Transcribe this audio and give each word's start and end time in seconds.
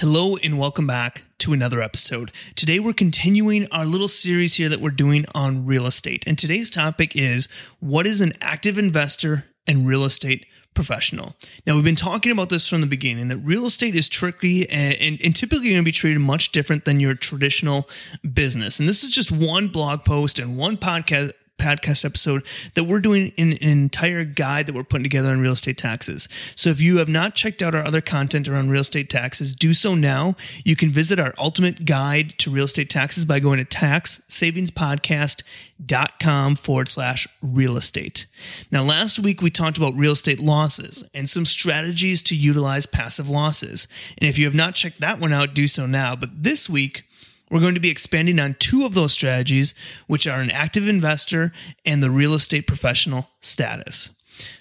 Hello 0.00 0.38
and 0.42 0.58
welcome 0.58 0.86
back 0.86 1.24
to 1.40 1.52
another 1.52 1.82
episode. 1.82 2.32
Today 2.54 2.80
we're 2.80 2.94
continuing 2.94 3.68
our 3.70 3.84
little 3.84 4.08
series 4.08 4.54
here 4.54 4.70
that 4.70 4.80
we're 4.80 4.88
doing 4.88 5.26
on 5.34 5.66
real 5.66 5.84
estate. 5.84 6.24
And 6.26 6.38
today's 6.38 6.70
topic 6.70 7.14
is 7.14 7.50
what 7.80 8.06
is 8.06 8.22
an 8.22 8.32
active 8.40 8.78
investor 8.78 9.44
and 9.66 9.86
real 9.86 10.04
estate 10.04 10.46
professional? 10.72 11.36
Now, 11.66 11.74
we've 11.74 11.84
been 11.84 11.96
talking 11.96 12.32
about 12.32 12.48
this 12.48 12.66
from 12.66 12.80
the 12.80 12.86
beginning 12.86 13.28
that 13.28 13.36
real 13.36 13.66
estate 13.66 13.94
is 13.94 14.08
tricky 14.08 14.66
and, 14.70 14.94
and, 14.94 15.20
and 15.22 15.36
typically 15.36 15.68
going 15.68 15.82
to 15.82 15.84
be 15.84 15.92
treated 15.92 16.20
much 16.20 16.50
different 16.50 16.86
than 16.86 16.98
your 16.98 17.14
traditional 17.14 17.86
business. 18.32 18.80
And 18.80 18.88
this 18.88 19.04
is 19.04 19.10
just 19.10 19.30
one 19.30 19.68
blog 19.68 20.06
post 20.06 20.38
and 20.38 20.56
one 20.56 20.78
podcast 20.78 21.32
podcast 21.60 22.04
episode 22.04 22.44
that 22.74 22.84
we're 22.84 23.00
doing 23.00 23.32
in 23.36 23.52
an 23.52 23.68
entire 23.68 24.24
guide 24.24 24.66
that 24.66 24.74
we're 24.74 24.84
putting 24.84 25.04
together 25.04 25.30
on 25.30 25.40
real 25.40 25.52
estate 25.52 25.78
taxes. 25.78 26.28
So 26.56 26.70
if 26.70 26.80
you 26.80 26.96
have 26.98 27.08
not 27.08 27.34
checked 27.34 27.62
out 27.62 27.74
our 27.74 27.84
other 27.84 28.00
content 28.00 28.48
around 28.48 28.70
real 28.70 28.80
estate 28.80 29.10
taxes, 29.10 29.54
do 29.54 29.74
so 29.74 29.94
now. 29.94 30.36
You 30.64 30.74
can 30.76 30.90
visit 30.90 31.18
our 31.18 31.34
ultimate 31.38 31.84
guide 31.84 32.38
to 32.38 32.50
real 32.50 32.64
estate 32.64 32.88
taxes 32.88 33.24
by 33.24 33.40
going 33.40 33.58
to 33.58 33.64
taxsavingspodcast.com 33.64 36.56
forward 36.56 36.88
slash 36.88 37.28
real 37.42 37.76
estate. 37.76 38.26
Now, 38.70 38.82
last 38.82 39.18
week 39.18 39.42
we 39.42 39.50
talked 39.50 39.76
about 39.76 39.94
real 39.94 40.12
estate 40.12 40.40
losses 40.40 41.04
and 41.14 41.28
some 41.28 41.44
strategies 41.46 42.22
to 42.24 42.34
utilize 42.34 42.86
passive 42.86 43.28
losses. 43.28 43.86
And 44.18 44.28
if 44.28 44.38
you 44.38 44.46
have 44.46 44.54
not 44.54 44.74
checked 44.74 45.00
that 45.00 45.20
one 45.20 45.32
out, 45.32 45.54
do 45.54 45.68
so 45.68 45.86
now. 45.86 46.16
But 46.16 46.42
this 46.42 46.68
week, 46.68 47.04
we're 47.50 47.60
going 47.60 47.74
to 47.74 47.80
be 47.80 47.90
expanding 47.90 48.38
on 48.38 48.54
two 48.58 48.84
of 48.84 48.94
those 48.94 49.12
strategies, 49.12 49.74
which 50.06 50.26
are 50.26 50.40
an 50.40 50.50
active 50.50 50.88
investor 50.88 51.52
and 51.84 52.02
the 52.02 52.10
real 52.10 52.34
estate 52.34 52.66
professional 52.66 53.28
status. 53.40 54.10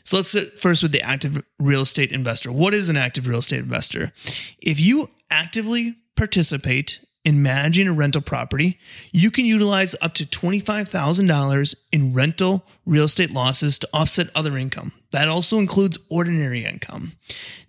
So 0.03 0.17
let's 0.17 0.29
sit 0.29 0.59
first 0.59 0.83
with 0.83 0.91
the 0.91 1.01
active 1.01 1.43
real 1.59 1.81
estate 1.81 2.11
investor. 2.11 2.51
What 2.51 2.73
is 2.73 2.89
an 2.89 2.97
active 2.97 3.27
real 3.27 3.39
estate 3.39 3.59
investor? 3.59 4.11
If 4.59 4.79
you 4.79 5.09
actively 5.29 5.95
participate 6.15 6.99
in 7.29 7.43
managing 7.43 7.87
a 7.87 7.93
rental 7.93 8.23
property, 8.23 8.79
you 9.11 9.29
can 9.29 9.45
utilize 9.45 9.95
up 10.01 10.15
to 10.15 10.25
$25,000 10.25 11.75
in 11.91 12.11
rental 12.11 12.65
real 12.87 13.05
estate 13.05 13.29
losses 13.29 13.77
to 13.77 13.87
offset 13.93 14.27
other 14.33 14.57
income. 14.57 14.91
That 15.11 15.27
also 15.27 15.59
includes 15.59 15.99
ordinary 16.09 16.65
income. 16.65 17.13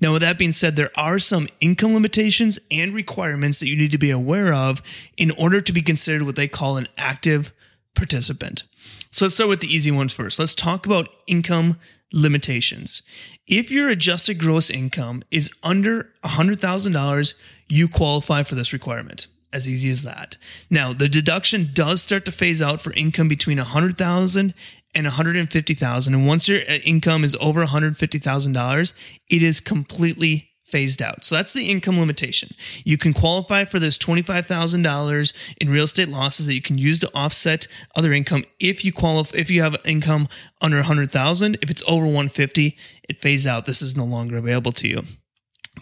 Now, 0.01 0.15
with 0.15 0.23
that 0.23 0.39
being 0.39 0.53
said, 0.53 0.77
there 0.77 0.91
are 0.97 1.19
some 1.19 1.47
income 1.61 1.93
limitations 1.93 2.59
and 2.71 2.95
requirements 2.95 3.61
that 3.61 3.69
you 3.69 3.77
need 3.77 3.93
to 3.93 3.99
be 3.99 4.11
aware 4.11 4.55
of 4.55 4.83
in 5.19 5.31
order 5.33 5.61
to 5.61 5.73
be 5.75 5.83
considered 5.83 6.23
what 6.23 6.37
they 6.37 6.49
call 6.49 6.79
an 6.79 6.89
active 6.97 7.53
participant. 7.95 8.65
So 9.11 9.27
let's 9.27 9.35
start 9.35 9.51
with 9.51 9.61
the 9.61 9.75
easy 9.75 9.91
ones 9.91 10.15
first. 10.15 10.39
Let's 10.39 10.55
talk 10.55 10.87
about 10.87 11.09
income 11.27 11.79
limitations. 12.15 13.03
If 13.47 13.71
your 13.71 13.91
adjusted 13.91 14.39
gross 14.39 14.71
income 14.71 15.23
is 15.31 15.51
under 15.63 16.15
$100,000, 16.25 17.35
you 17.69 17.89
qualify 17.89 18.43
for 18.43 18.55
this 18.55 18.73
requirement 18.73 19.27
as 19.53 19.69
easy 19.69 19.91
as 19.91 20.03
that. 20.03 20.37
Now, 20.69 20.93
the 20.93 21.09
deduction 21.09 21.71
does 21.73 22.03
start 22.03 22.25
to 22.27 22.33
phase 22.33 22.63
out 22.63 22.81
for 22.81 22.93
income 22.93 23.29
between 23.29 23.59
100,000 23.59 24.55
and 24.95 25.07
150,000 25.07 26.15
and 26.15 26.27
once 26.27 26.49
your 26.49 26.61
uh, 26.63 26.75
income 26.85 27.23
is 27.23 27.37
over 27.41 27.65
$150,000, 27.65 28.95
it 29.29 29.43
is 29.43 29.61
completely 29.61 30.51
phased 30.65 31.03
out. 31.03 31.25
So 31.25 31.35
that's 31.35 31.53
the 31.53 31.65
income 31.65 31.99
limitation. 31.99 32.51
You 32.85 32.97
can 32.97 33.13
qualify 33.13 33.65
for 33.65 33.79
this 33.79 33.99
$25,000 33.99 35.35
in 35.61 35.69
real 35.69 35.85
estate 35.85 36.09
losses 36.09 36.47
that 36.47 36.55
you 36.55 36.63
can 36.63 36.79
use 36.79 36.99
to 37.01 37.11
offset 37.15 37.67
other 37.97 38.13
income 38.13 38.45
if 38.61 38.85
you 38.85 38.93
qualify 38.93 39.37
if 39.37 39.51
you 39.51 39.63
have 39.63 39.77
income 39.85 40.29
under 40.61 40.77
100,000, 40.77 41.59
if 41.61 41.71
it's 41.71 41.83
over 41.89 42.05
150, 42.05 42.77
it 43.09 43.21
phase 43.21 43.47
out. 43.47 43.67
This 43.67 43.83
is 43.83 43.97
no 43.97 44.05
longer 44.05 44.37
available 44.37 44.73
to 44.73 44.89
you. 44.89 45.03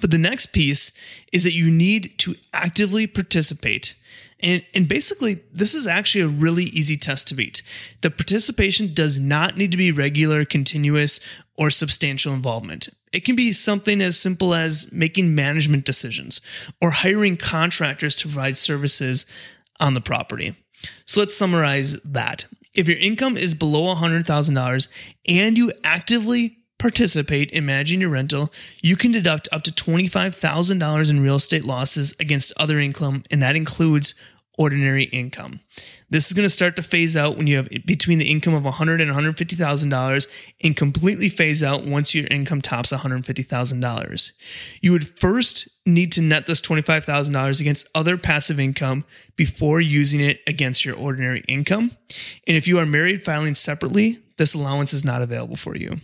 But 0.01 0.11
the 0.11 0.19
next 0.19 0.47
piece 0.47 0.93
is 1.33 1.45
that 1.45 1.55
you 1.55 1.71
need 1.71 2.19
to 2.19 2.35
actively 2.53 3.07
participate. 3.07 3.95
And, 4.41 4.65
and 4.75 4.89
basically, 4.89 5.37
this 5.53 5.75
is 5.75 5.87
actually 5.87 6.23
a 6.23 6.29
really 6.29 6.65
easy 6.65 6.97
test 6.97 7.27
to 7.29 7.35
beat. 7.35 7.63
The 8.03 8.11
participation 8.11 8.95
does 8.95 9.19
not 9.19 9.57
need 9.57 9.73
to 9.73 9.77
be 9.77 9.91
regular, 9.91 10.45
continuous, 10.45 11.19
or 11.57 11.71
substantial 11.71 12.33
involvement. 12.33 12.89
It 13.13 13.25
can 13.25 13.35
be 13.35 13.53
something 13.53 14.01
as 14.01 14.19
simple 14.19 14.55
as 14.55 14.93
making 14.93 15.35
management 15.35 15.85
decisions 15.85 16.41
or 16.81 16.91
hiring 16.91 17.37
contractors 17.37 18.15
to 18.17 18.29
provide 18.29 18.57
services 18.57 19.27
on 19.81 19.95
the 19.95 20.01
property. 20.01 20.55
So 21.07 21.21
let's 21.21 21.37
summarize 21.37 21.95
that. 22.03 22.47
If 22.75 22.87
your 22.87 22.99
income 22.99 23.37
is 23.37 23.55
below 23.55 23.95
$100,000 23.95 24.89
and 25.27 25.59
you 25.59 25.73
actively 25.83 26.58
participate 26.79 27.51
in 27.51 27.67
managing 27.67 28.01
your 28.01 28.11
rental, 28.11 28.53
you 28.83 28.97
can 28.97 29.13
deduct 29.13 29.49
up 29.53 29.63
to 29.65 29.73
$25,000 29.73 31.11
in 31.11 31.21
real 31.21 31.37
estate 31.37 31.65
losses 31.65 32.15
against 32.21 32.53
other 32.57 32.79
income, 32.79 33.25
and 33.31 33.43
that 33.43 33.57
includes 33.57 34.15
ordinary 34.59 35.05
income. 35.05 35.61
This 36.11 36.27
is 36.27 36.33
going 36.33 36.45
to 36.45 36.51
start 36.51 36.75
to 36.77 36.83
phase 36.83 37.17
out 37.17 37.37
when 37.37 37.47
you 37.47 37.57
have 37.59 37.69
between 37.87 38.19
the 38.19 38.31
income 38.31 38.55
of 38.55 38.65
100 38.65 39.01
and 39.01 39.11
$150,000 39.11 40.27
and 40.65 40.77
completely 40.77 41.29
phase 41.29 41.63
out 41.63 41.85
once 41.85 42.15
your 42.15 42.27
income 42.27 42.61
tops 42.61 42.93
$150,000. 42.93 44.33
You 44.81 44.93
would 44.93 45.19
first 45.19 45.69
need 45.87 46.13
to 46.13 46.21
net 46.21 46.47
this 46.47 46.61
$25,000 46.61 47.61
against 47.61 47.87
other 47.95 48.19
passive 48.19 48.59
income 48.59 49.05
before 49.37 49.81
using 49.81 50.21
it 50.21 50.41
against 50.47 50.85
your 50.85 50.97
ordinary 50.97 51.45
income. 51.47 51.93
And 52.47 52.57
if 52.57 52.67
you 52.67 52.79
are 52.79 52.87
married 52.87 53.25
filing 53.25 53.55
separately, 53.55 54.19
this 54.39 54.55
allowance 54.55 54.93
is 54.93 55.05
not 55.05 55.23
available 55.23 55.57
for 55.57 55.77
you. 55.77 56.01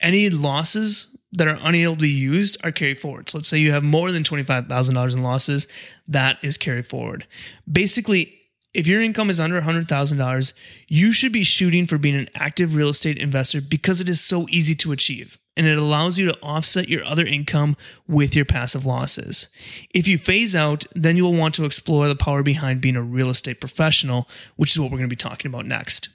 Any 0.00 0.30
losses 0.30 1.16
that 1.32 1.48
are 1.48 1.58
unable 1.62 1.94
to 1.94 2.00
be 2.00 2.08
used 2.08 2.56
are 2.64 2.72
carried 2.72 3.00
forward. 3.00 3.28
So 3.28 3.38
let's 3.38 3.48
say 3.48 3.58
you 3.58 3.72
have 3.72 3.84
more 3.84 4.10
than 4.10 4.22
$25,000 4.22 5.14
in 5.14 5.22
losses, 5.22 5.66
that 6.08 6.38
is 6.42 6.56
carried 6.56 6.86
forward. 6.86 7.26
Basically, 7.70 8.32
if 8.72 8.86
your 8.86 9.00
income 9.00 9.30
is 9.30 9.40
under 9.40 9.60
$100,000, 9.60 10.52
you 10.88 11.12
should 11.12 11.32
be 11.32 11.44
shooting 11.44 11.86
for 11.86 11.96
being 11.96 12.14
an 12.14 12.28
active 12.34 12.74
real 12.74 12.90
estate 12.90 13.16
investor 13.16 13.60
because 13.60 14.00
it 14.00 14.08
is 14.08 14.20
so 14.20 14.46
easy 14.50 14.74
to 14.76 14.92
achieve 14.92 15.38
and 15.56 15.66
it 15.66 15.78
allows 15.78 16.18
you 16.18 16.28
to 16.28 16.38
offset 16.42 16.88
your 16.88 17.02
other 17.04 17.24
income 17.24 17.76
with 18.06 18.36
your 18.36 18.44
passive 18.44 18.84
losses. 18.84 19.48
If 19.94 20.06
you 20.06 20.18
phase 20.18 20.54
out, 20.54 20.84
then 20.94 21.16
you 21.16 21.24
will 21.24 21.32
want 21.32 21.54
to 21.54 21.64
explore 21.64 22.06
the 22.08 22.14
power 22.16 22.42
behind 22.42 22.82
being 22.82 22.96
a 22.96 23.02
real 23.02 23.30
estate 23.30 23.60
professional, 23.60 24.28
which 24.56 24.72
is 24.72 24.78
what 24.78 24.90
we're 24.90 24.98
going 24.98 25.08
to 25.08 25.16
be 25.16 25.16
talking 25.16 25.50
about 25.50 25.64
next. 25.64 26.10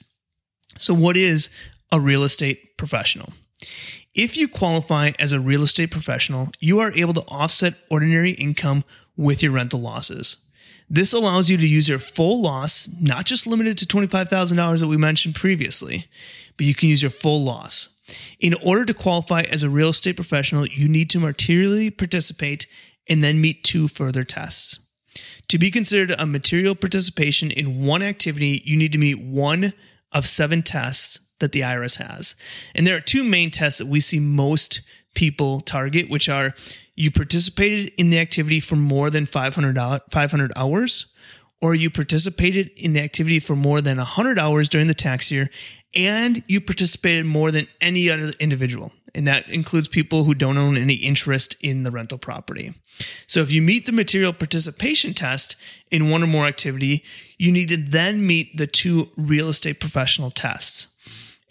So, 0.78 0.94
what 0.94 1.16
is 1.16 1.50
a 1.90 2.00
real 2.00 2.22
estate 2.22 2.78
professional? 2.78 3.32
If 4.14 4.36
you 4.36 4.46
qualify 4.48 5.12
as 5.18 5.32
a 5.32 5.40
real 5.40 5.62
estate 5.62 5.90
professional, 5.90 6.50
you 6.60 6.80
are 6.80 6.92
able 6.92 7.14
to 7.14 7.24
offset 7.28 7.74
ordinary 7.90 8.32
income 8.32 8.84
with 9.16 9.42
your 9.42 9.52
rental 9.52 9.80
losses. 9.80 10.36
This 10.88 11.14
allows 11.14 11.48
you 11.48 11.56
to 11.56 11.66
use 11.66 11.88
your 11.88 11.98
full 11.98 12.42
loss, 12.42 12.88
not 13.00 13.24
just 13.24 13.46
limited 13.46 13.78
to 13.78 13.86
$25,000 13.86 14.80
that 14.80 14.86
we 14.86 14.98
mentioned 14.98 15.34
previously, 15.34 16.06
but 16.58 16.66
you 16.66 16.74
can 16.74 16.90
use 16.90 17.00
your 17.00 17.10
full 17.10 17.42
loss. 17.42 17.88
In 18.40 18.54
order 18.62 18.84
to 18.84 18.92
qualify 18.92 19.42
as 19.42 19.62
a 19.62 19.70
real 19.70 19.88
estate 19.88 20.16
professional, 20.16 20.66
you 20.66 20.88
need 20.88 21.08
to 21.10 21.20
materially 21.20 21.88
participate 21.88 22.66
and 23.08 23.24
then 23.24 23.40
meet 23.40 23.64
two 23.64 23.88
further 23.88 24.24
tests. 24.24 24.78
To 25.48 25.58
be 25.58 25.70
considered 25.70 26.14
a 26.18 26.26
material 26.26 26.74
participation 26.74 27.50
in 27.50 27.86
one 27.86 28.02
activity, 28.02 28.62
you 28.64 28.76
need 28.76 28.92
to 28.92 28.98
meet 28.98 29.20
one 29.20 29.72
of 30.12 30.26
seven 30.26 30.62
tests 30.62 31.18
that 31.42 31.52
the 31.52 31.60
IRS 31.60 31.98
has. 31.98 32.36
And 32.74 32.86
there 32.86 32.96
are 32.96 33.00
two 33.00 33.24
main 33.24 33.50
tests 33.50 33.78
that 33.80 33.88
we 33.88 34.00
see 34.00 34.20
most 34.20 34.80
people 35.14 35.60
target, 35.60 36.08
which 36.08 36.28
are 36.28 36.54
you 36.94 37.10
participated 37.10 37.92
in 37.98 38.10
the 38.10 38.20
activity 38.20 38.60
for 38.60 38.76
more 38.76 39.10
than 39.10 39.26
500, 39.26 40.00
500 40.10 40.52
hours, 40.56 41.12
or 41.60 41.74
you 41.74 41.90
participated 41.90 42.70
in 42.76 42.92
the 42.92 43.00
activity 43.00 43.40
for 43.40 43.56
more 43.56 43.80
than 43.80 43.98
100 43.98 44.38
hours 44.38 44.68
during 44.68 44.86
the 44.86 44.94
tax 44.94 45.30
year, 45.30 45.50
and 45.94 46.42
you 46.46 46.60
participated 46.60 47.26
more 47.26 47.50
than 47.50 47.66
any 47.80 48.08
other 48.08 48.32
individual. 48.38 48.92
And 49.14 49.26
that 49.26 49.48
includes 49.48 49.88
people 49.88 50.24
who 50.24 50.34
don't 50.34 50.56
own 50.56 50.76
any 50.76 50.94
interest 50.94 51.56
in 51.60 51.82
the 51.82 51.90
rental 51.90 52.18
property. 52.18 52.72
So 53.26 53.40
if 53.40 53.52
you 53.52 53.60
meet 53.60 53.84
the 53.84 53.92
material 53.92 54.32
participation 54.32 55.12
test 55.12 55.56
in 55.90 56.08
one 56.08 56.22
or 56.22 56.26
more 56.26 56.46
activity, 56.46 57.04
you 57.36 57.52
need 57.52 57.68
to 57.70 57.76
then 57.76 58.26
meet 58.26 58.56
the 58.56 58.66
two 58.66 59.10
real 59.16 59.48
estate 59.48 59.80
professional 59.80 60.30
tests. 60.30 60.91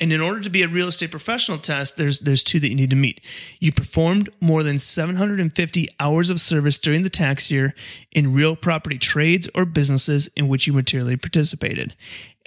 And 0.02 0.12
in 0.12 0.20
order 0.20 0.42
to 0.42 0.50
be 0.50 0.64
a 0.64 0.68
real 0.68 0.88
estate 0.88 1.12
professional 1.12 1.60
test, 1.60 1.96
there's 1.96 2.22
there's 2.22 2.44
two 2.44 2.60
that 2.60 2.70
you 2.70 2.76
need 2.76 2.90
to 2.90 2.96
meet. 2.96 3.22
You 3.60 3.72
performed 3.72 4.30
more 4.42 4.64
than 4.64 4.80
750 4.80 5.88
hours 6.00 6.32
of 6.32 6.42
service 6.42 6.80
during 6.80 7.04
the 7.04 7.10
tax 7.10 7.52
year 7.52 7.76
in 8.12 8.34
real 8.34 8.56
property 8.56 8.98
trades 8.98 9.48
or 9.54 9.64
businesses 9.64 10.28
in 10.36 10.48
which 10.48 10.66
you 10.66 10.74
materially 10.74 11.18
participated. 11.18 11.96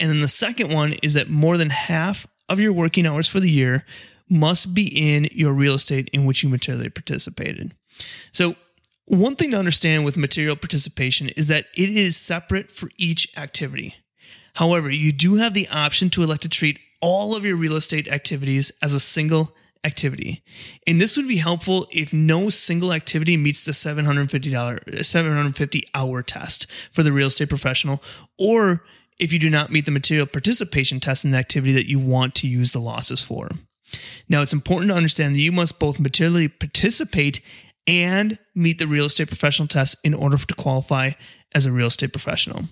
And 0.01 0.11
then 0.11 0.21
the 0.21 0.29
second 0.29 0.75
one 0.75 0.95
is 0.95 1.15
that 1.15 1.31
more 1.31 1.57
than 1.57 1.71
half 1.71 2.27
of 2.49 2.59
your 2.59 2.73
working 2.73 3.07
hours 3.07 3.29
for 3.29 3.39
the 3.39 3.51
year 3.51 3.87
must 4.29 4.75
be 4.75 4.87
in 4.87 5.29
your 5.31 5.53
real 5.53 5.75
estate 5.75 6.09
in 6.13 6.25
which 6.25 6.43
you 6.43 6.49
materially 6.49 6.91
participated. 6.91 7.73
So 8.33 8.57
one 9.07 9.37
thing 9.37 9.53
to 9.53 9.59
understand 9.59 10.05
with 10.05 10.17
material 10.17 10.57
participation 10.57 11.29
is 11.31 11.47
that 11.49 11.67
it 11.77 11.91
is 11.91 12.17
separate 12.17 12.73
for 12.73 12.91
each 12.97 13.37
activity. 13.37 13.95
However, 14.55 14.91
you 14.91 15.13
do 15.13 15.37
have 15.37 15.55
the 15.55 15.69
option 15.69 16.11
to 16.11 16.23
elect 16.23 16.43
to 16.43 16.49
treat 16.49 16.79
all 17.05 17.37
of 17.37 17.45
your 17.45 17.55
real 17.55 17.77
estate 17.77 18.09
activities 18.09 18.73
as 18.81 18.95
a 18.95 18.99
single 18.99 19.55
activity. 19.85 20.43
And 20.87 20.99
this 20.99 21.19
would 21.19 21.29
be 21.29 21.37
helpful 21.37 21.87
if 21.91 22.15
no 22.15 22.49
single 22.49 22.95
activity 22.95 23.37
meets 23.37 23.67
the 23.67 23.73
$750 23.73 25.05
750 25.05 25.89
hour 25.95 26.23
test 26.23 26.67
for 26.93 27.03
the 27.03 27.13
real 27.13 27.27
estate 27.27 27.51
professional 27.51 28.03
or 28.39 28.85
if 29.19 29.35
you 29.35 29.39
do 29.39 29.51
not 29.51 29.71
meet 29.71 29.85
the 29.85 29.91
material 29.91 30.25
participation 30.25 30.99
test 30.99 31.27
in 31.27 31.33
the 31.33 31.37
activity 31.37 31.75
that 31.75 31.87
you 31.87 31.99
want 31.99 32.35
to 32.37 32.49
use 32.49 32.73
the 32.73 32.81
losses 32.81 33.23
for. 33.23 33.51
Now, 34.27 34.41
it's 34.41 34.55
important 34.55 34.91
to 34.91 34.97
understand 34.97 35.35
that 35.35 35.41
you 35.41 35.53
must 35.53 35.79
both 35.79 36.01
materially 36.01 36.49
participate 36.49 37.43
and 37.87 38.39
meet 38.55 38.79
the 38.79 38.87
real 38.87 39.05
estate 39.05 39.29
professional 39.29 39.69
test 39.69 39.99
in 40.03 40.15
order 40.15 40.39
to 40.39 40.55
qualify 40.55 41.11
as 41.53 41.67
a 41.67 41.71
real 41.71 41.89
estate 41.89 42.13
professional. 42.13 42.65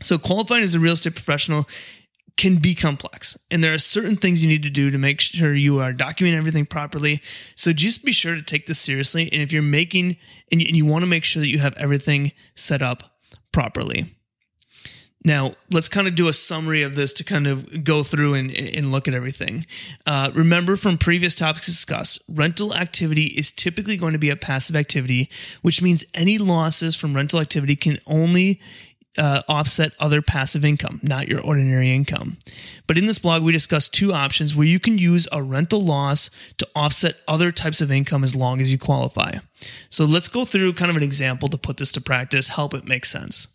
So, 0.00 0.16
qualifying 0.16 0.64
as 0.64 0.74
a 0.74 0.80
real 0.80 0.94
estate 0.94 1.14
professional 1.14 1.68
can 2.40 2.56
be 2.56 2.74
complex, 2.74 3.36
and 3.50 3.62
there 3.62 3.74
are 3.74 3.78
certain 3.78 4.16
things 4.16 4.42
you 4.42 4.48
need 4.48 4.62
to 4.62 4.70
do 4.70 4.90
to 4.90 4.96
make 4.96 5.20
sure 5.20 5.54
you 5.54 5.78
are 5.78 5.92
documenting 5.92 6.38
everything 6.38 6.64
properly. 6.64 7.20
So, 7.54 7.74
just 7.74 8.02
be 8.02 8.12
sure 8.12 8.34
to 8.34 8.40
take 8.40 8.66
this 8.66 8.78
seriously. 8.78 9.30
And 9.30 9.42
if 9.42 9.52
you're 9.52 9.60
making 9.60 10.16
and 10.50 10.62
you, 10.62 10.68
and 10.68 10.74
you 10.74 10.86
want 10.86 11.02
to 11.02 11.06
make 11.06 11.22
sure 11.22 11.40
that 11.40 11.50
you 11.50 11.58
have 11.58 11.74
everything 11.76 12.32
set 12.54 12.80
up 12.80 13.18
properly. 13.52 14.16
Now, 15.22 15.54
let's 15.70 15.90
kind 15.90 16.08
of 16.08 16.14
do 16.14 16.28
a 16.28 16.32
summary 16.32 16.80
of 16.80 16.96
this 16.96 17.12
to 17.12 17.24
kind 17.24 17.46
of 17.46 17.84
go 17.84 18.02
through 18.02 18.32
and, 18.32 18.50
and 18.50 18.90
look 18.90 19.06
at 19.06 19.12
everything. 19.12 19.66
Uh, 20.06 20.30
remember 20.34 20.78
from 20.78 20.96
previous 20.96 21.34
topics 21.34 21.66
discussed, 21.66 22.22
rental 22.26 22.74
activity 22.74 23.24
is 23.24 23.52
typically 23.52 23.98
going 23.98 24.14
to 24.14 24.18
be 24.18 24.30
a 24.30 24.36
passive 24.36 24.76
activity, 24.76 25.28
which 25.60 25.82
means 25.82 26.06
any 26.14 26.38
losses 26.38 26.96
from 26.96 27.14
rental 27.14 27.38
activity 27.38 27.76
can 27.76 27.98
only 28.06 28.62
uh, 29.18 29.42
offset 29.48 29.92
other 29.98 30.22
passive 30.22 30.64
income, 30.64 31.00
not 31.02 31.28
your 31.28 31.40
ordinary 31.40 31.92
income. 31.92 32.38
But 32.86 32.96
in 32.96 33.06
this 33.06 33.18
blog, 33.18 33.42
we 33.42 33.52
discuss 33.52 33.88
two 33.88 34.12
options 34.12 34.54
where 34.54 34.66
you 34.66 34.78
can 34.78 34.98
use 34.98 35.26
a 35.32 35.42
rental 35.42 35.82
loss 35.82 36.30
to 36.58 36.68
offset 36.74 37.16
other 37.26 37.50
types 37.52 37.80
of 37.80 37.90
income 37.90 38.22
as 38.22 38.36
long 38.36 38.60
as 38.60 38.70
you 38.70 38.78
qualify. 38.78 39.38
So 39.88 40.04
let's 40.04 40.28
go 40.28 40.44
through 40.44 40.72
kind 40.74 40.90
of 40.90 40.96
an 40.96 41.02
example 41.02 41.48
to 41.48 41.58
put 41.58 41.76
this 41.76 41.92
to 41.92 42.00
practice, 42.00 42.48
help 42.48 42.72
it 42.72 42.84
make 42.84 43.04
sense. 43.04 43.48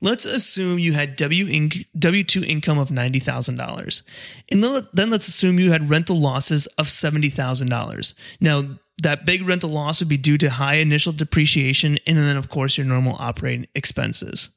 Let's 0.00 0.24
assume 0.24 0.78
you 0.78 0.92
had 0.94 1.16
W 1.16 1.46
W2 1.46 2.44
income 2.44 2.78
of 2.78 2.88
$90,000. 2.88 4.02
And 4.50 4.86
then 4.92 5.10
let's 5.10 5.28
assume 5.28 5.58
you 5.58 5.70
had 5.70 5.88
rental 5.88 6.18
losses 6.18 6.66
of 6.78 6.86
$70,000. 6.86 8.14
Now, 8.40 8.62
that 9.02 9.26
big 9.26 9.46
rental 9.46 9.70
loss 9.70 10.00
would 10.00 10.08
be 10.08 10.16
due 10.16 10.38
to 10.38 10.50
high 10.50 10.76
initial 10.76 11.12
depreciation 11.12 11.98
and 12.06 12.16
then, 12.16 12.36
of 12.36 12.48
course, 12.48 12.78
your 12.78 12.86
normal 12.86 13.16
operating 13.18 13.66
expenses. 13.74 14.50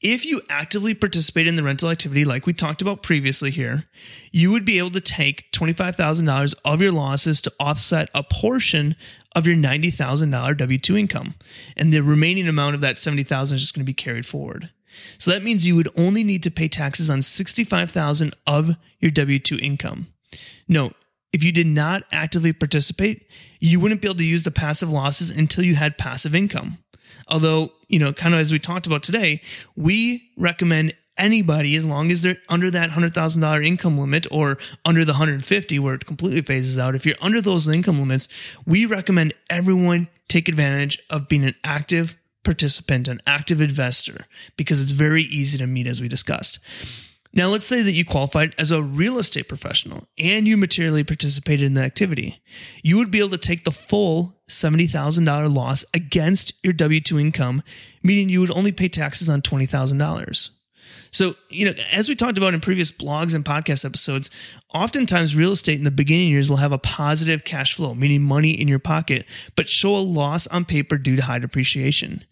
If 0.00 0.24
you 0.26 0.40
actively 0.48 0.94
participate 0.94 1.46
in 1.46 1.54
the 1.54 1.62
rental 1.62 1.88
activity, 1.88 2.24
like 2.24 2.44
we 2.44 2.52
talked 2.52 2.82
about 2.82 3.04
previously 3.04 3.52
here, 3.52 3.84
you 4.32 4.50
would 4.50 4.64
be 4.64 4.78
able 4.78 4.90
to 4.90 5.00
take 5.00 5.52
$25,000 5.52 6.54
of 6.64 6.82
your 6.82 6.90
losses 6.90 7.40
to 7.42 7.52
offset 7.60 8.08
a 8.12 8.24
portion 8.24 8.96
of 9.36 9.46
your 9.46 9.54
$90,000 9.54 10.56
W 10.56 10.78
2 10.78 10.96
income. 10.96 11.34
And 11.76 11.92
the 11.92 12.02
remaining 12.02 12.48
amount 12.48 12.74
of 12.74 12.80
that 12.80 12.96
$70,000 12.96 13.52
is 13.52 13.60
just 13.60 13.74
going 13.74 13.84
to 13.84 13.90
be 13.90 13.94
carried 13.94 14.26
forward. 14.26 14.70
So 15.18 15.30
that 15.30 15.44
means 15.44 15.66
you 15.66 15.76
would 15.76 15.88
only 15.96 16.24
need 16.24 16.42
to 16.42 16.50
pay 16.50 16.68
taxes 16.68 17.08
on 17.08 17.20
$65,000 17.20 18.32
of 18.46 18.76
your 18.98 19.12
W2 19.12 19.60
income. 19.60 20.08
Note, 20.68 20.94
if 21.32 21.42
you 21.42 21.52
did 21.52 21.66
not 21.66 22.04
actively 22.12 22.52
participate, 22.52 23.26
you 23.58 23.80
wouldn't 23.80 24.00
be 24.00 24.08
able 24.08 24.18
to 24.18 24.24
use 24.24 24.44
the 24.44 24.50
passive 24.50 24.90
losses 24.90 25.30
until 25.30 25.64
you 25.64 25.74
had 25.74 25.98
passive 25.98 26.34
income. 26.34 26.78
Although, 27.28 27.72
you 27.88 27.98
know, 27.98 28.12
kind 28.12 28.34
of 28.34 28.40
as 28.40 28.52
we 28.52 28.58
talked 28.58 28.86
about 28.86 29.02
today, 29.02 29.40
we 29.76 30.30
recommend 30.36 30.94
anybody 31.18 31.76
as 31.76 31.84
long 31.84 32.10
as 32.10 32.22
they're 32.22 32.36
under 32.48 32.70
that 32.70 32.90
$100,000 32.90 33.66
income 33.66 33.98
limit 33.98 34.26
or 34.30 34.58
under 34.84 35.04
the 35.04 35.12
150 35.12 35.78
where 35.78 35.94
it 35.94 36.06
completely 36.06 36.40
phases 36.40 36.78
out. 36.78 36.94
If 36.94 37.06
you're 37.06 37.16
under 37.20 37.40
those 37.40 37.68
income 37.68 38.00
limits, 38.00 38.28
we 38.66 38.86
recommend 38.86 39.34
everyone 39.50 40.08
take 40.28 40.48
advantage 40.48 40.98
of 41.10 41.28
being 41.28 41.44
an 41.44 41.54
active 41.64 42.16
participant, 42.44 43.08
an 43.08 43.20
active 43.26 43.60
investor 43.60 44.26
because 44.56 44.80
it's 44.80 44.90
very 44.90 45.22
easy 45.22 45.58
to 45.58 45.66
meet 45.66 45.86
as 45.86 46.00
we 46.00 46.08
discussed. 46.08 46.58
Now, 47.34 47.48
let's 47.48 47.66
say 47.66 47.82
that 47.82 47.92
you 47.92 48.04
qualified 48.04 48.54
as 48.58 48.70
a 48.70 48.82
real 48.82 49.18
estate 49.18 49.48
professional 49.48 50.06
and 50.18 50.46
you 50.46 50.58
materially 50.58 51.02
participated 51.02 51.64
in 51.64 51.74
the 51.74 51.82
activity. 51.82 52.42
You 52.82 52.98
would 52.98 53.10
be 53.10 53.20
able 53.20 53.30
to 53.30 53.38
take 53.38 53.64
the 53.64 53.70
full 53.70 54.36
$70,000 54.50 55.54
loss 55.54 55.84
against 55.94 56.52
your 56.62 56.74
W 56.74 57.00
2 57.00 57.18
income, 57.18 57.62
meaning 58.02 58.28
you 58.28 58.40
would 58.40 58.50
only 58.50 58.70
pay 58.70 58.88
taxes 58.88 59.30
on 59.30 59.40
$20,000. 59.40 60.50
So, 61.12 61.36
you 61.50 61.66
know, 61.66 61.72
as 61.92 62.08
we 62.08 62.14
talked 62.14 62.38
about 62.38 62.54
in 62.54 62.60
previous 62.60 62.90
blogs 62.90 63.34
and 63.34 63.44
podcast 63.44 63.84
episodes, 63.84 64.30
oftentimes 64.72 65.36
real 65.36 65.52
estate 65.52 65.76
in 65.76 65.84
the 65.84 65.90
beginning 65.90 66.30
years 66.30 66.48
will 66.48 66.56
have 66.56 66.72
a 66.72 66.78
positive 66.78 67.44
cash 67.44 67.74
flow, 67.74 67.94
meaning 67.94 68.22
money 68.22 68.50
in 68.50 68.66
your 68.66 68.78
pocket, 68.78 69.26
but 69.54 69.68
show 69.68 69.94
a 69.94 70.00
loss 70.00 70.46
on 70.46 70.64
paper 70.64 70.96
due 70.96 71.16
to 71.16 71.22
high 71.22 71.38
depreciation. 71.38 72.24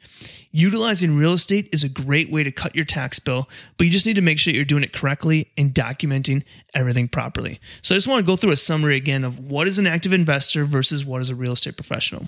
Utilizing 0.50 1.16
real 1.16 1.34
estate 1.34 1.68
is 1.72 1.84
a 1.84 1.88
great 1.90 2.32
way 2.32 2.42
to 2.42 2.50
cut 2.50 2.74
your 2.74 2.86
tax 2.86 3.18
bill, 3.18 3.48
but 3.76 3.84
you 3.84 3.92
just 3.92 4.06
need 4.06 4.16
to 4.16 4.22
make 4.22 4.38
sure 4.38 4.52
you're 4.52 4.64
doing 4.64 4.82
it 4.82 4.94
correctly 4.94 5.50
and 5.58 5.74
documenting 5.74 6.42
everything 6.74 7.06
properly. 7.06 7.60
So 7.82 7.94
I 7.94 7.98
just 7.98 8.08
want 8.08 8.20
to 8.20 8.26
go 8.26 8.34
through 8.34 8.52
a 8.52 8.56
summary 8.56 8.96
again 8.96 9.24
of 9.24 9.38
what 9.38 9.68
is 9.68 9.78
an 9.78 9.86
active 9.86 10.14
investor 10.14 10.64
versus 10.64 11.04
what 11.04 11.20
is 11.20 11.28
a 11.28 11.34
real 11.34 11.52
estate 11.52 11.76
professional. 11.76 12.26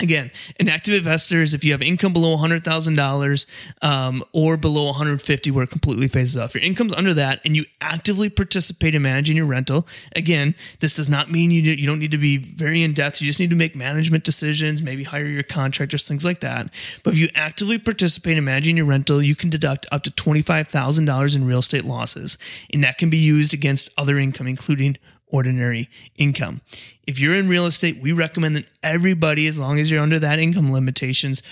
Again, 0.00 0.30
an 0.58 0.68
active 0.68 0.94
investor 0.94 1.42
is 1.42 1.52
if 1.52 1.62
you 1.62 1.72
have 1.72 1.82
income 1.82 2.12
below 2.12 2.36
$100,000 2.36 3.46
um, 3.82 4.24
or 4.32 4.56
below 4.56 4.86
150 4.86 5.50
where 5.50 5.64
it 5.64 5.70
completely 5.70 6.08
phases 6.08 6.38
off. 6.38 6.54
Your 6.54 6.64
income's 6.64 6.94
under 6.94 7.12
that 7.14 7.40
and 7.44 7.54
you 7.54 7.66
actively 7.80 8.30
participate 8.30 8.94
in 8.94 9.02
managing 9.02 9.36
your 9.36 9.46
rental. 9.46 9.86
Again, 10.16 10.54
this 10.80 10.96
does 10.96 11.08
not 11.08 11.30
mean 11.30 11.50
you, 11.50 11.60
you 11.60 11.86
don't 11.86 11.98
need 11.98 12.12
to 12.12 12.18
be 12.18 12.38
very 12.38 12.82
in 12.82 12.94
depth. 12.94 13.20
You 13.20 13.26
just 13.26 13.40
need 13.40 13.50
to 13.50 13.56
make 13.56 13.76
management 13.76 14.24
decisions, 14.24 14.82
maybe 14.82 15.04
hire 15.04 15.26
your 15.26 15.42
contractors, 15.42 16.08
things 16.08 16.24
like 16.24 16.40
that. 16.40 16.72
But 17.02 17.12
if 17.12 17.18
you 17.18 17.28
actively 17.34 17.78
participate 17.78 18.38
in 18.38 18.44
managing 18.44 18.78
your 18.78 18.86
rental, 18.86 19.22
you 19.22 19.34
can 19.34 19.50
deduct 19.50 19.86
up 19.92 20.02
to 20.04 20.10
$25,000 20.10 21.36
in 21.36 21.46
real 21.46 21.58
estate 21.58 21.84
losses. 21.84 22.38
And 22.72 22.82
that 22.84 22.96
can 22.96 23.10
be 23.10 23.18
used 23.18 23.52
against 23.52 23.90
other 23.98 24.18
income, 24.18 24.46
including 24.46 24.96
ordinary 25.32 25.88
income. 26.16 26.60
If 27.06 27.18
you're 27.18 27.36
in 27.36 27.48
real 27.48 27.66
estate, 27.66 28.00
we 28.00 28.12
recommend 28.12 28.56
that 28.56 28.66
everybody, 28.82 29.46
as 29.46 29.58
long 29.58 29.78
as 29.78 29.90
you're 29.90 30.02
under 30.02 30.18
that 30.18 30.38
income 30.38 30.72
limitations, 30.72 31.42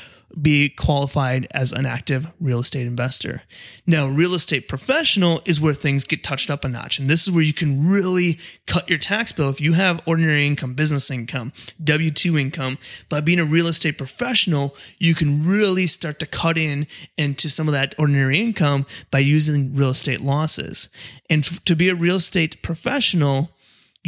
be 0.41 0.69
qualified 0.69 1.47
as 1.53 1.73
an 1.73 1.87
active 1.87 2.31
real 2.39 2.61
estate 2.61 2.87
investor. 2.87 3.43
Now, 3.87 4.07
real 4.07 4.35
estate 4.35 4.69
professional 4.69 5.41
is 5.47 5.61
where 5.61 5.73
things 5.73 6.05
get 6.05 6.23
touched 6.23 6.51
up 6.51 6.65
a 6.65 6.69
notch. 6.69 6.99
And 6.99 7.09
this 7.09 7.23
is 7.27 7.31
where 7.31 7.43
you 7.43 7.55
can 7.55 7.89
really 7.89 8.39
cut 8.67 8.89
your 8.89 8.99
tax 8.99 9.33
bill. 9.33 9.49
If 9.49 9.61
you 9.61 9.73
have 9.73 10.03
ordinary 10.07 10.47
income, 10.47 10.75
business 10.75 11.11
income, 11.11 11.53
W 11.83 12.11
2 12.11 12.39
income, 12.39 12.79
by 13.09 13.21
being 13.21 13.41
a 13.41 13.45
real 13.45 13.69
estate 13.69 13.97
professional, 13.97 14.77
you 14.99 15.15
can 15.15 15.47
really 15.47 15.87
start 15.87 16.19
to 16.21 16.27
cut 16.27 16.59
in 16.59 16.87
into 17.17 17.49
some 17.49 17.67
of 17.67 17.73
that 17.73 17.95
ordinary 17.99 18.39
income 18.39 18.87
by 19.11 19.21
using 19.21 19.75
real 19.75 19.91
estate 19.91 20.21
losses. 20.21 20.91
And 21.31 21.43
to 21.65 21.75
be 21.75 21.89
a 21.89 21.95
real 21.95 22.17
estate 22.17 22.63
professional, 22.63 23.51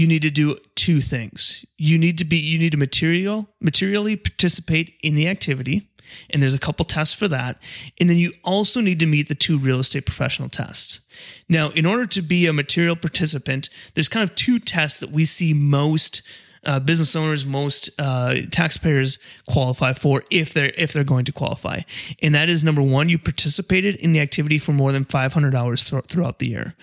you 0.01 0.07
need 0.07 0.23
to 0.23 0.31
do 0.31 0.57
two 0.77 1.03
things. 1.03 1.65
You 1.77 1.99
need 1.99 2.17
to 2.19 2.25
be 2.25 2.39
you 2.39 2.59
need 2.59 2.73
to 2.73 2.79
material 2.79 3.51
materially 3.61 4.17
participate 4.17 4.95
in 5.03 5.15
the 5.15 5.29
activity 5.29 5.91
and 6.31 6.43
there's 6.43 6.55
a 6.55 6.59
couple 6.59 6.85
tests 6.85 7.15
for 7.15 7.29
that. 7.29 7.63
And 8.01 8.09
then 8.09 8.17
you 8.17 8.33
also 8.43 8.81
need 8.81 8.99
to 9.01 9.07
meet 9.07 9.29
the 9.29 9.35
two 9.35 9.59
real 9.59 9.79
estate 9.79 10.07
professional 10.07 10.49
tests. 10.49 11.01
Now, 11.49 11.69
in 11.71 11.87
order 11.87 12.07
to 12.07 12.23
be 12.23 12.47
a 12.47 12.53
material 12.53 12.97
participant, 12.97 13.69
there's 13.95 14.09
kind 14.09 14.29
of 14.29 14.35
two 14.35 14.59
tests 14.59 15.01
that 15.01 15.11
we 15.11 15.25
see 15.25 15.53
most 15.53 16.23
uh, 16.65 16.79
business 16.79 17.17
owners, 17.17 17.45
most 17.45 17.91
uh, 17.99 18.37
taxpayers 18.51 19.19
qualify 19.49 19.93
for 19.93 20.25
if 20.31 20.53
they're 20.53 20.73
if 20.77 20.93
they're 20.93 21.05
going 21.05 21.25
to 21.25 21.33
qualify, 21.33 21.81
and 22.23 22.35
that 22.35 22.49
is 22.49 22.63
number 22.63 22.83
one, 22.83 23.09
you 23.09 23.19
participated 23.19 23.95
in 23.97 24.13
the 24.13 24.21
activity 24.21 24.59
for 24.59 24.73
more 24.73 24.93
than 24.93 25.05
500 25.05 25.55
hours 25.55 25.83
throughout 25.83 26.39
the 26.39 26.49
year, 26.49 26.75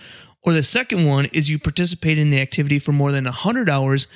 or 0.43 0.53
the 0.53 0.63
second 0.63 1.05
one 1.05 1.25
is 1.25 1.49
you 1.49 1.59
participated 1.59 2.19
in 2.19 2.29
the 2.29 2.39
activity 2.39 2.79
for 2.79 2.91
more 2.91 3.11
than 3.11 3.25
100 3.25 3.69
hours, 3.69 4.07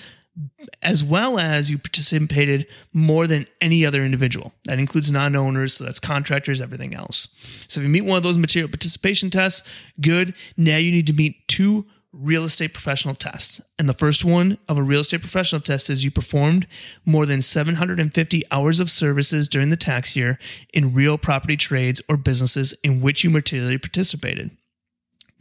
as 0.81 1.03
well 1.03 1.37
as 1.39 1.69
you 1.69 1.77
participated 1.77 2.67
more 2.93 3.27
than 3.27 3.45
any 3.59 3.85
other 3.85 4.03
individual. 4.05 4.53
That 4.65 4.79
includes 4.79 5.11
non 5.11 5.35
owners, 5.35 5.73
so 5.73 5.83
that's 5.83 5.99
contractors, 5.99 6.61
everything 6.61 6.93
else. 6.93 7.27
So 7.67 7.79
if 7.79 7.83
you 7.83 7.89
meet 7.89 8.05
one 8.05 8.17
of 8.17 8.23
those 8.23 8.37
material 8.37 8.69
participation 8.69 9.29
tests, 9.29 9.67
good. 9.99 10.33
Now 10.55 10.77
you 10.77 10.91
need 10.91 11.07
to 11.07 11.13
meet 11.13 11.47
two 11.47 11.85
real 12.13 12.43
estate 12.43 12.73
professional 12.73 13.15
tests. 13.15 13.61
And 13.79 13.87
the 13.87 13.93
first 13.93 14.25
one 14.25 14.57
of 14.67 14.77
a 14.77 14.83
real 14.83 15.01
estate 15.01 15.21
professional 15.21 15.61
test 15.61 15.89
is 15.89 16.03
you 16.03 16.11
performed 16.11 16.67
more 17.05 17.25
than 17.25 17.41
750 17.41 18.43
hours 18.51 18.79
of 18.79 18.89
services 18.89 19.47
during 19.47 19.69
the 19.69 19.77
tax 19.77 20.15
year 20.15 20.37
in 20.73 20.93
real 20.93 21.17
property 21.17 21.55
trades 21.55 22.01
or 22.09 22.17
businesses 22.17 22.73
in 22.83 23.01
which 23.01 23.23
you 23.23 23.29
materially 23.29 23.77
participated. 23.77 24.51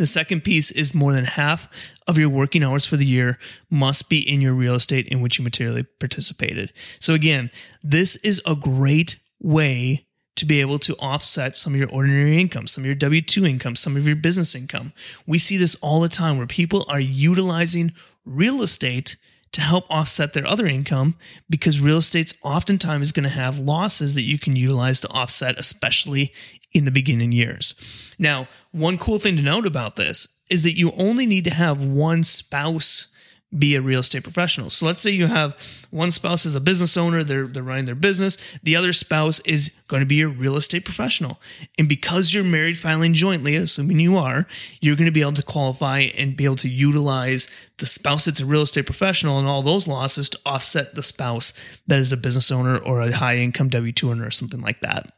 The 0.01 0.07
second 0.07 0.45
piece 0.45 0.71
is 0.71 0.95
more 0.95 1.13
than 1.13 1.27
half 1.27 1.69
of 2.09 2.17
your 2.17 2.31
working 2.31 2.65
hours 2.65 2.87
for 2.87 2.97
the 2.97 3.05
year 3.05 3.39
must 3.69 4.09
be 4.09 4.19
in 4.19 4.41
your 4.41 4.55
real 4.55 4.77
estate 4.77 5.07
in 5.09 5.21
which 5.21 5.37
you 5.37 5.45
materially 5.45 5.83
participated. 5.83 6.73
So, 6.99 7.13
again, 7.13 7.51
this 7.83 8.17
is 8.17 8.41
a 8.47 8.57
great 8.57 9.17
way 9.43 10.07
to 10.37 10.47
be 10.47 10.63
able 10.63 10.79
to 10.79 10.97
offset 11.01 11.55
some 11.55 11.75
of 11.75 11.79
your 11.79 11.91
ordinary 11.91 12.41
income, 12.41 12.67
some 12.67 12.81
of 12.81 12.87
your 12.87 12.95
W 12.95 13.21
2 13.21 13.45
income, 13.45 13.77
some 13.77 13.95
of 13.95 14.07
your 14.07 14.17
business 14.17 14.55
income. 14.55 14.95
We 15.27 15.37
see 15.37 15.59
this 15.59 15.75
all 15.83 16.01
the 16.01 16.09
time 16.09 16.39
where 16.39 16.47
people 16.47 16.87
are 16.89 16.99
utilizing 16.99 17.93
real 18.25 18.63
estate 18.63 19.19
to 19.53 19.61
help 19.61 19.85
offset 19.91 20.33
their 20.33 20.47
other 20.47 20.65
income 20.65 21.17
because 21.51 21.79
real 21.79 21.99
estate's 21.99 22.35
oftentimes 22.43 23.09
is 23.09 23.13
going 23.13 23.25
to 23.25 23.29
have 23.29 23.59
losses 23.59 24.15
that 24.15 24.23
you 24.23 24.39
can 24.39 24.57
utilize 24.57 25.03
to 25.03 25.11
offset, 25.11 25.59
especially 25.59 26.33
in 26.73 26.85
the 26.85 26.91
beginning 26.91 27.33
years. 27.33 28.15
Now, 28.19 28.49
one 28.71 28.99
cool 28.99 29.19
thing 29.19 29.37
to 29.37 29.43
note 29.43 29.67
about 29.67 29.97
this 29.97 30.29
is 30.51 30.63
that 30.63 30.77
you 30.77 30.93
only 30.97 31.27
need 31.27 31.45
to 31.45 31.55
have 31.55 31.83
one 31.83 32.25
spouse 32.25 33.09
be 33.57 33.75
a 33.75 33.83
real 33.83 34.01
estate 34.01 34.23
professional. 34.23 34.71
So 34.71 34.87
let's 34.87 35.03
say 35.03 35.11
you 35.11 35.27
have 35.27 35.57
one 35.91 36.13
spouse 36.13 36.47
is 36.47 36.55
a 36.55 36.61
business 36.61 36.97
owner, 36.97 37.25
they're 37.25 37.49
they're 37.49 37.65
running 37.65 37.87
their 37.87 37.97
business, 37.97 38.39
the 38.63 38.77
other 38.77 38.93
spouse 38.93 39.41
is 39.41 39.71
going 39.89 40.01
to 40.01 40.07
be 40.07 40.21
a 40.21 40.29
real 40.29 40.57
estate 40.57 40.85
professional. 40.85 41.41
And 41.77 41.89
because 41.89 42.33
you're 42.33 42.45
married 42.45 42.79
filing 42.79 43.13
jointly, 43.13 43.57
assuming 43.57 43.99
you 43.99 44.17
are, 44.17 44.47
you're 44.81 44.95
going 44.95 45.07
to 45.09 45.13
be 45.13 45.23
able 45.23 45.33
to 45.33 45.43
qualify 45.43 46.01
and 46.17 46.37
be 46.37 46.45
able 46.45 46.57
to 46.57 46.69
utilize 46.69 47.49
the 47.79 47.87
spouse 47.87 48.27
that's 48.27 48.41
a 48.41 48.47
real 48.47 48.63
estate 48.63 48.87
professional 48.87 49.39
and 49.39 49.49
all 49.49 49.63
those 49.63 49.89
losses 49.89 50.31
to 50.31 50.39
offset 50.47 50.95
the 50.95 51.03
spouse 51.03 51.53
that 51.89 51.99
is 51.99 52.13
a 52.13 52.17
business 52.17 52.53
owner 52.53 52.77
or 52.77 53.03
a 53.03 53.13
high 53.13 53.39
income 53.39 53.69
W2 53.69 54.11
owner 54.11 54.27
or 54.27 54.31
something 54.31 54.61
like 54.61 54.81
that. 54.81 55.13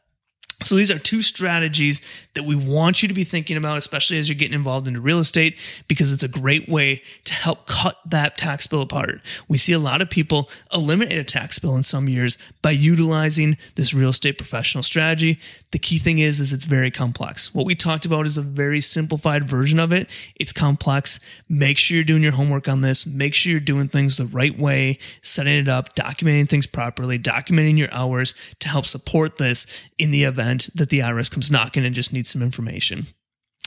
So 0.61 0.75
these 0.75 0.91
are 0.91 0.99
two 0.99 1.21
strategies 1.21 2.01
that 2.35 2.43
we 2.43 2.55
want 2.55 3.01
you 3.01 3.07
to 3.07 3.13
be 3.13 3.23
thinking 3.23 3.57
about, 3.57 3.77
especially 3.77 4.17
as 4.17 4.29
you're 4.29 4.37
getting 4.37 4.53
involved 4.53 4.87
into 4.87 5.01
real 5.01 5.19
estate, 5.19 5.57
because 5.87 6.13
it's 6.13 6.23
a 6.23 6.27
great 6.27 6.69
way 6.69 7.01
to 7.25 7.33
help 7.33 7.67
cut 7.67 7.97
that 8.05 8.37
tax 8.37 8.67
bill 8.67 8.81
apart. 8.81 9.21
We 9.47 9.57
see 9.57 9.73
a 9.73 9.79
lot 9.79 10.01
of 10.01 10.09
people 10.09 10.49
eliminate 10.73 11.17
a 11.17 11.23
tax 11.23 11.59
bill 11.59 11.75
in 11.75 11.83
some 11.83 12.07
years 12.07 12.37
by 12.61 12.71
utilizing 12.71 13.57
this 13.75 13.93
real 13.93 14.11
estate 14.11 14.37
professional 14.37 14.83
strategy. 14.83 15.39
The 15.71 15.79
key 15.79 15.97
thing 15.97 16.19
is, 16.19 16.39
is 16.39 16.53
it's 16.53 16.65
very 16.65 16.91
complex. 16.91 17.53
What 17.53 17.65
we 17.65 17.75
talked 17.75 18.05
about 18.05 18.25
is 18.25 18.37
a 18.37 18.41
very 18.41 18.79
simplified 18.79 19.43
version 19.43 19.79
of 19.79 19.91
it. 19.91 20.09
It's 20.35 20.53
complex. 20.53 21.19
Make 21.49 21.77
sure 21.77 21.95
you're 21.95 22.03
doing 22.03 22.23
your 22.23 22.31
homework 22.31 22.67
on 22.67 22.81
this. 22.81 23.05
Make 23.05 23.33
sure 23.33 23.51
you're 23.51 23.59
doing 23.59 23.87
things 23.87 24.17
the 24.17 24.25
right 24.27 24.57
way, 24.57 24.99
setting 25.21 25.57
it 25.57 25.67
up, 25.67 25.95
documenting 25.95 26.47
things 26.47 26.67
properly, 26.67 27.19
documenting 27.19 27.77
your 27.77 27.91
hours 27.91 28.33
to 28.59 28.69
help 28.69 28.85
support 28.85 29.37
this 29.37 29.65
in 29.97 30.11
the 30.11 30.23
event 30.23 30.42
event 30.43 30.69
that 30.75 30.89
the 30.89 30.99
IRS 30.99 31.31
comes 31.31 31.51
knocking 31.51 31.83
and 31.85 31.95
just 31.95 32.13
needs 32.13 32.29
some 32.29 32.41
information. 32.41 33.07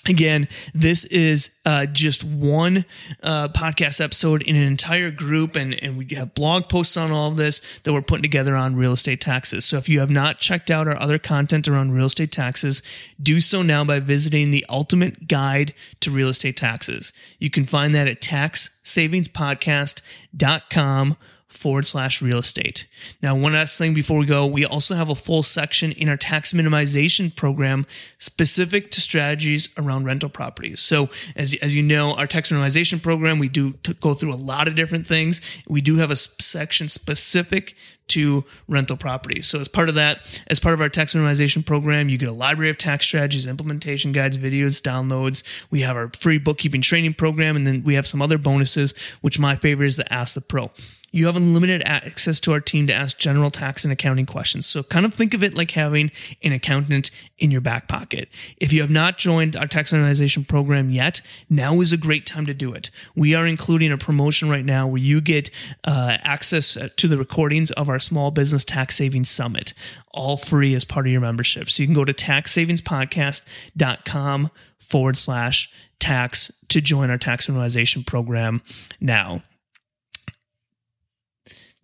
Again, 0.09 0.47
this 0.73 1.05
is 1.07 1.59
uh, 1.65 1.87
just 1.87 2.23
one 2.23 2.85
uh, 3.25 3.49
podcast 3.49 4.01
episode 4.01 4.41
in 4.43 4.55
an 4.55 4.63
entire 4.63 5.11
group, 5.11 5.57
and, 5.57 5.75
and 5.83 5.99
we 5.99 6.07
have 6.15 6.33
blog 6.33 6.69
posts 6.69 6.97
on 6.97 7.11
all 7.11 7.33
this 7.33 7.81
that 7.81 7.93
we're 7.93 8.03
putting 8.03 8.23
together 8.23 8.55
on 8.55 8.77
real 8.77 8.93
estate 8.93 9.21
taxes. 9.21 9.65
So 9.65 9.79
if 9.79 9.89
you 9.89 9.99
have 9.99 10.11
not 10.11 10.39
checked 10.39 10.71
out 10.71 10.87
our 10.87 10.97
other 10.97 11.19
content 11.19 11.67
around 11.67 11.91
real 11.91 12.07
estate 12.07 12.31
taxes, 12.31 12.85
do 13.21 13.41
so 13.41 13.63
now 13.63 13.85
by 13.85 13.99
visiting 13.99 14.53
the 14.53 14.65
Ultimate 14.69 15.27
Guide 15.27 15.75
to 16.01 16.13
Real 16.13 16.29
Estate 16.29 16.57
Taxes. 16.57 17.13
You 17.41 17.51
can 17.51 17.67
find 17.67 17.93
that 17.97 18.07
at 18.07 18.21
taxsavingspodcast.com 18.21 21.17
forward 21.57 21.87
slash 21.87 22.23
real 22.23 22.39
estate. 22.39 22.87
Now, 23.23 23.35
one 23.35 23.53
last 23.53 23.79
thing 23.79 23.95
before 23.95 24.19
we 24.19 24.27
go, 24.27 24.47
we 24.47 24.65
also 24.65 24.95
have 24.95 25.09
a 25.09 25.15
full 25.15 25.43
section 25.43 25.93
in 25.93 26.09
our 26.09 26.17
tax 26.17 26.53
minimization 26.53 27.35
program 27.35 27.87
specific 28.19 28.91
to 28.93 29.01
strategies 29.01 29.69
around 29.77 30.05
rental 30.05 30.29
properties. 30.29 30.81
So, 30.81 31.09
as, 31.35 31.55
as 31.63 31.75
you 31.75 31.83
know, 31.83 32.13
our 32.13 32.27
tax 32.27 32.53
minimization 32.53 33.03
program, 33.03 33.39
we 33.39 33.49
do 33.49 33.73
go 34.01 34.15
through 34.15 34.33
a 34.33 34.37
lot 34.37 34.69
of 34.69 34.75
different 34.75 35.07
things. 35.07 35.41
We 35.69 35.81
do 35.81 35.97
have 35.97 36.11
a 36.11 36.17
section 36.17 36.89
specific 36.89 37.75
to 38.09 38.45
rental 38.69 38.97
properties. 38.97 39.47
So 39.47 39.61
as 39.61 39.69
part 39.69 39.89
of 39.89 39.95
that, 39.97 40.43
as 40.49 40.61
part 40.61 40.75
of 40.75 40.81
our 40.81 40.89
tax 40.89 41.15
minimization 41.15 41.65
program, 41.65 42.09
you 42.09 42.19
get 42.19 42.29
a 42.29 42.33
library 42.33 42.71
of 42.71 42.79
tax 42.79 43.05
strategies, 43.05 43.47
implementation 43.47 44.13
guides, 44.13 44.39
videos, 44.39 44.81
downloads. 44.81 45.43
We 45.71 45.81
have 45.81 45.97
our 45.97 46.11
free 46.11 46.39
bookkeeping 46.39 46.83
training 46.83 47.15
program, 47.15 47.57
and 47.57 47.67
then 47.67 47.83
we 47.83 47.95
have 47.95 48.07
some 48.07 48.23
other 48.23 48.39
bonuses, 48.39 48.95
which 49.21 49.39
my 49.39 49.57
favorite 49.57 49.87
is 49.87 49.97
the 49.97 50.13
Ask 50.13 50.35
the 50.35 50.41
Pro 50.41 50.71
you 51.17 51.25
have 51.25 51.37
unlimited 51.37 51.83
access 51.87 52.39
to 52.41 52.53
our 52.53 52.61
team 52.61 52.87
to 52.87 52.93
ask 52.93 53.17
general 53.17 53.51
tax 53.51 53.85
and 53.85 53.93
accounting 53.93 54.27
questions. 54.27 54.67
So 54.67 54.83
kind 54.83 55.07
of 55.07 55.15
think 55.15 55.33
of 55.33 55.43
it 55.43 55.55
like 55.55 55.71
having 55.71 56.11
an 56.43 56.53
accountant 56.53 57.11
in 57.39 57.51
your 57.51 57.63
back 57.63 57.89
pocket. 57.89 58.29
If 58.59 58.71
you 58.71 58.83
have 58.83 58.91
not 58.91 59.17
joined 59.17 59.57
our 59.57 59.67
tax 59.67 59.93
minimization 59.93 60.47
program 60.47 60.91
yet, 60.91 61.23
now 61.49 61.81
is 61.81 61.91
a 61.91 61.97
great 61.97 62.27
time 62.27 62.45
to 62.45 62.53
do 62.53 62.75
it. 62.75 62.91
We 63.15 63.35
are 63.35 63.47
including 63.47 63.93
a 63.93 63.97
promotion 63.97 64.51
right 64.51 64.67
now 64.67 64.87
where 64.87 65.01
you 65.01 65.23
get 65.23 65.51
uh, 65.85 66.19
access 66.23 66.77
to 66.97 67.09
the 67.09 67.17
recordings 67.17 67.71
of 67.71 67.89
our 67.89 67.99
small 67.99 68.31
business 68.31 68.67
tax 68.67 68.97
savings 68.97 69.31
summit, 69.31 69.73
all 70.11 70.37
free 70.37 70.75
as 70.75 70.85
part 70.85 71.07
of 71.07 71.13
your 71.13 71.23
membership. 71.23 71.71
So 71.71 71.83
you 71.83 71.87
can 71.87 71.95
go 71.95 72.05
to 72.05 72.13
taxsavingspodcast.com 72.13 74.51
forward 74.79 75.17
slash 75.17 75.73
tax 75.99 76.53
to 76.69 76.83
join 76.83 77.09
our 77.09 77.17
tax 77.17 77.47
minimization 77.47 78.07
program 78.07 78.61
now 79.01 79.41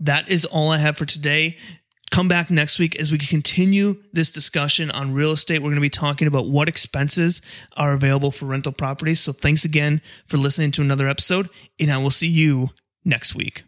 that 0.02 0.28
is 0.30 0.44
all 0.44 0.70
I 0.70 0.78
have 0.78 0.96
for 0.96 1.06
today. 1.06 1.56
Come 2.10 2.28
back 2.28 2.50
next 2.50 2.78
week 2.78 3.00
as 3.00 3.10
we 3.10 3.16
continue 3.16 4.02
this 4.12 4.30
discussion 4.30 4.90
on 4.90 5.14
real 5.14 5.32
estate. 5.32 5.60
We're 5.60 5.70
going 5.70 5.76
to 5.76 5.80
be 5.80 5.88
talking 5.88 6.28
about 6.28 6.46
what 6.46 6.68
expenses 6.68 7.40
are 7.74 7.94
available 7.94 8.30
for 8.30 8.44
rental 8.44 8.72
properties. 8.72 9.20
So 9.20 9.32
thanks 9.32 9.64
again 9.64 10.02
for 10.26 10.36
listening 10.36 10.72
to 10.72 10.82
another 10.82 11.08
episode, 11.08 11.48
and 11.80 11.90
I 11.90 11.96
will 11.96 12.10
see 12.10 12.28
you 12.28 12.68
next 13.04 13.34
week. 13.34 13.64